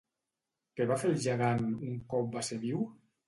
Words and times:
Què 0.79 0.87
va 0.91 0.97
fer 1.03 1.11
el 1.15 1.19
gegant 1.27 1.61
un 1.89 2.01
cop 2.15 2.33
va 2.39 2.45
ser 2.49 2.61
viu? 2.67 2.81